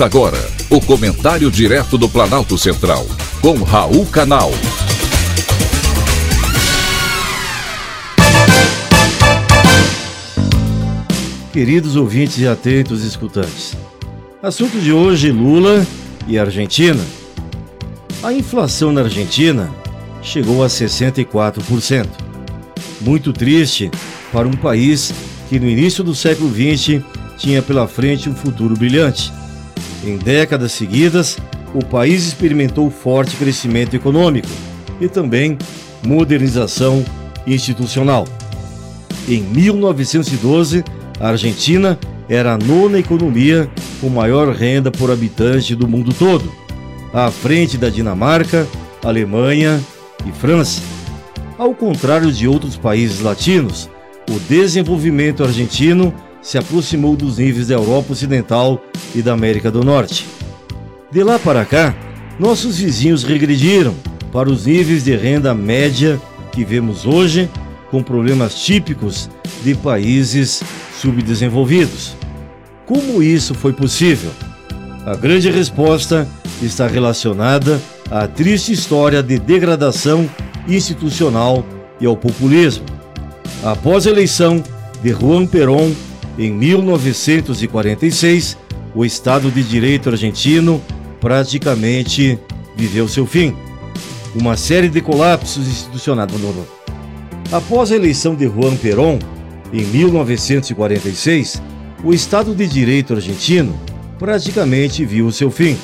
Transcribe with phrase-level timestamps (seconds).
[0.00, 0.38] Agora
[0.70, 3.06] o comentário direto do Planalto Central,
[3.42, 4.50] com Raul Canal.
[11.52, 13.76] Queridos ouvintes e atentos escutantes,
[14.42, 15.86] assunto de hoje: Lula
[16.26, 17.04] e Argentina.
[18.22, 19.70] A inflação na Argentina
[20.22, 22.08] chegou a 64%.
[23.02, 23.90] Muito triste
[24.32, 25.12] para um país
[25.50, 27.04] que no início do século XX
[27.36, 29.39] tinha pela frente um futuro brilhante.
[30.04, 31.36] Em décadas seguidas,
[31.74, 34.48] o país experimentou forte crescimento econômico
[35.00, 35.58] e também
[36.04, 37.04] modernização
[37.46, 38.26] institucional.
[39.28, 40.82] Em 1912,
[41.18, 46.50] a Argentina era a nona economia com maior renda por habitante do mundo todo,
[47.12, 48.66] à frente da Dinamarca,
[49.04, 49.80] Alemanha
[50.26, 50.80] e França.
[51.58, 53.90] Ao contrário de outros países latinos,
[54.30, 58.82] o desenvolvimento argentino se aproximou dos níveis da Europa Ocidental
[59.14, 60.26] e da América do Norte.
[61.10, 61.94] De lá para cá,
[62.38, 63.94] nossos vizinhos regrediram
[64.32, 66.20] para os níveis de renda média
[66.52, 67.48] que vemos hoje,
[67.90, 69.28] com problemas típicos
[69.62, 70.62] de países
[71.00, 72.14] subdesenvolvidos.
[72.86, 74.30] Como isso foi possível?
[75.04, 76.28] A grande resposta
[76.62, 80.28] está relacionada à triste história de degradação
[80.68, 81.64] institucional
[82.00, 82.84] e ao populismo.
[83.62, 84.62] Após a eleição
[85.02, 85.92] de Juan Perón
[86.40, 88.56] em 1946,
[88.94, 90.80] o Estado de Direito argentino
[91.20, 92.38] praticamente
[92.74, 93.54] viveu seu fim.
[94.34, 96.30] Uma série de colapsos institucionais.
[97.52, 99.18] Após a eleição de Juan Perón,
[99.70, 101.62] em 1946,
[102.02, 103.78] o Estado de Direito argentino
[104.18, 105.76] praticamente viu seu fim.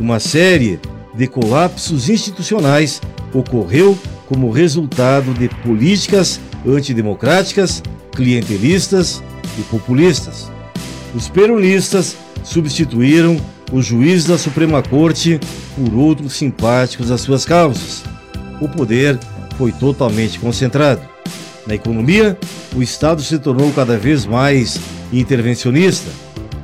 [0.00, 0.80] Uma série
[1.14, 3.00] de colapsos institucionais
[3.32, 9.22] ocorreu como resultado de políticas antidemocráticas, clientelistas
[9.58, 10.50] e populistas.
[11.14, 13.40] Os peronistas substituíram
[13.72, 15.40] os juízes da Suprema Corte
[15.76, 18.04] por outros simpáticos às suas causas.
[18.60, 19.18] O poder
[19.56, 21.02] foi totalmente concentrado.
[21.66, 22.38] Na economia,
[22.74, 24.78] o Estado se tornou cada vez mais
[25.12, 26.08] intervencionista.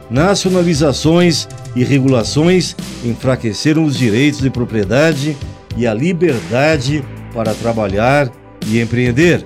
[0.08, 5.36] Nacionalizações e regulações enfraqueceram os direitos de propriedade
[5.76, 7.02] e a liberdade
[7.32, 8.30] para trabalhar
[8.66, 9.44] e empreender.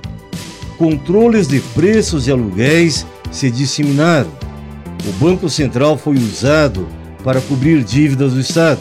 [0.78, 4.30] Controles de preços e aluguéis se disseminaram.
[5.08, 6.86] O Banco Central foi usado
[7.24, 8.80] para cobrir dívidas do Estado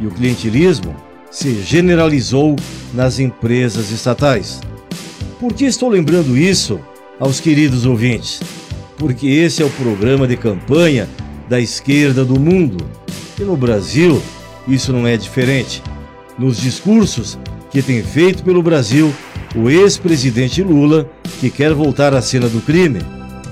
[0.00, 0.94] e o clientelismo
[1.30, 2.54] se generalizou
[2.92, 4.60] nas empresas estatais.
[5.40, 6.78] Por que estou lembrando isso
[7.18, 8.40] aos queridos ouvintes?
[8.96, 11.08] Porque esse é o programa de campanha
[11.48, 12.78] da esquerda do mundo
[13.38, 14.22] e no Brasil
[14.68, 15.82] isso não é diferente.
[16.38, 17.36] Nos discursos
[17.70, 19.12] que tem feito pelo Brasil,
[19.54, 21.08] o ex-presidente Lula,
[21.40, 23.00] que quer voltar à cena do crime,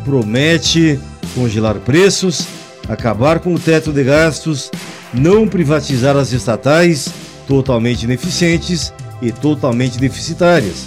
[0.04, 0.98] promete
[1.34, 2.46] congelar preços,
[2.88, 4.70] acabar com o teto de gastos,
[5.14, 7.12] não privatizar as estatais
[7.46, 10.86] totalmente ineficientes e totalmente deficitárias.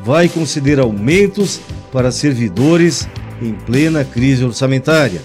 [0.00, 1.60] Vai conceder aumentos
[1.92, 3.08] para servidores
[3.40, 5.22] em plena crise orçamentária.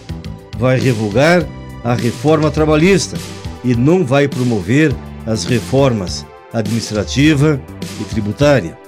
[0.58, 1.46] Vai revogar
[1.84, 3.18] a reforma trabalhista
[3.64, 4.96] e não vai promover
[5.26, 7.60] as reformas administrativa
[8.00, 8.87] e tributária.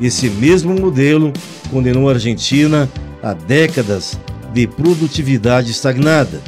[0.00, 1.32] Esse mesmo modelo
[1.70, 2.88] condenou a Argentina
[3.22, 4.18] a décadas
[4.52, 6.40] de produtividade estagnada,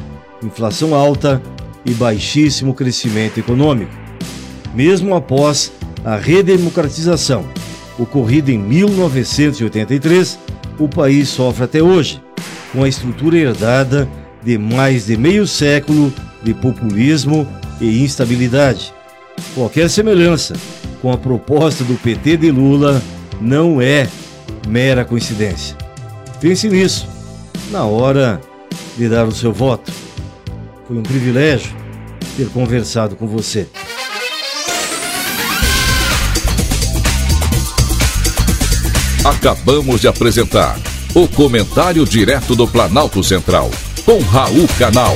[0.42, 1.42] inflação alta
[1.84, 3.92] e baixíssimo crescimento econômico.
[4.74, 5.70] Mesmo após
[6.04, 7.44] a redemocratização
[7.98, 10.38] ocorrida em 1983,
[10.78, 12.22] o país sofre até hoje
[12.72, 14.08] com a estrutura herdada
[14.42, 16.12] de mais de meio século
[16.42, 17.46] de populismo
[17.80, 18.92] e instabilidade.
[19.54, 20.54] Qualquer semelhança
[21.02, 23.02] com a proposta do PT de Lula
[23.42, 24.08] não é
[24.68, 25.76] mera coincidência.
[26.40, 27.08] Pense nisso
[27.70, 28.40] na hora
[28.96, 29.92] de dar o seu voto.
[30.86, 31.74] Foi um privilégio
[32.36, 33.66] ter conversado com você.
[39.24, 40.78] Acabamos de apresentar
[41.14, 43.70] o Comentário Direto do Planalto Central,
[44.04, 45.14] com Raul Canal.